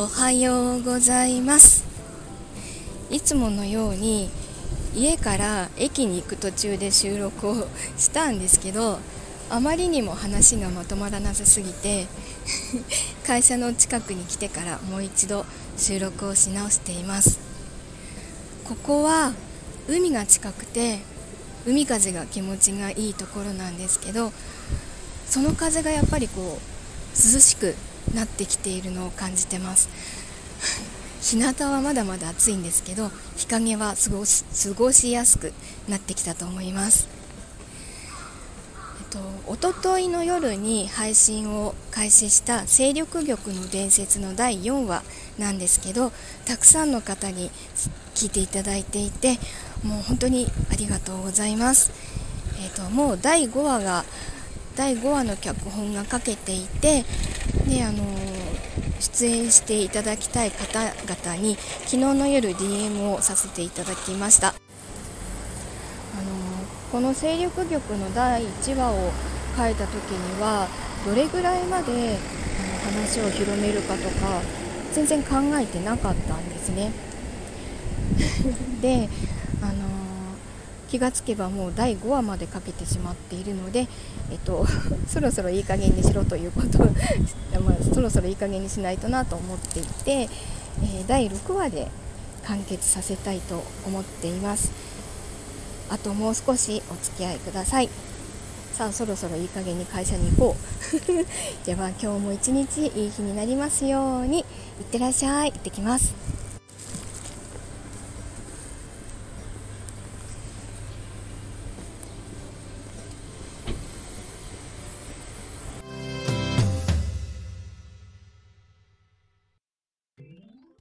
[0.00, 1.84] おはようございます。
[3.10, 4.30] いつものように
[4.94, 7.66] 家から駅に行く途中で収録を
[7.96, 9.00] したんですけど
[9.50, 12.06] あまりにも話がまとまらなさすぎて
[13.26, 15.44] 会社の近くに来てからもう一度
[15.76, 17.40] 収録をし直しています。
[18.68, 19.34] ここは
[19.88, 21.00] 海が近くて
[21.66, 24.32] 海風が気持ちがいいところなんですけど
[25.28, 27.74] その風がやっぱりこう涼しく
[28.14, 29.88] なってきているのを感じてます。
[31.20, 35.52] 日向はまだまだ暑いんですけど日陰は過ごし過ごしやすく
[35.88, 37.08] なってきたと思います。
[39.00, 39.18] えっと
[39.54, 45.02] 一昨日の夜に配信を開始した勢力玉の伝説の第4話
[45.38, 46.12] なんですけど
[46.44, 47.50] たくさんの方に
[48.14, 49.38] 聞いていただいていて
[49.82, 51.90] もう本当にありがとうございます、
[52.62, 54.04] えっともう第5話が
[54.76, 57.04] 第5話の脚本が書けていて
[57.66, 58.04] であの
[59.00, 64.48] 出演していただきたい方々に昨日の夜 DM をさせていただきました。
[64.48, 64.54] あの
[66.90, 69.12] この勢力玉の第1話を
[69.56, 70.68] 書いた時には
[71.06, 74.42] どれぐらいまであの話を広めるかとか
[74.92, 76.92] 全然考えてなかったんですね。
[78.80, 79.08] で
[79.62, 80.07] あの
[80.88, 83.86] 気がつけばもう第5話までかけてしまっているので、
[84.30, 84.66] えっと、
[85.06, 86.78] そろそろいい加減にしろということ
[87.60, 91.88] まあ、そろそろいい加減にしないとなと思っていて、えー、第6話で
[92.44, 94.70] 完結させたいと思っています。
[95.90, 97.88] あともう少しお付き合いください。
[98.72, 101.26] さあそろそろいい加減に会社に行こう。
[101.66, 104.38] では今日も一日いい日になりますように。
[104.38, 104.42] い
[104.82, 105.52] ってらっしゃい。
[105.52, 106.37] 行ってきます。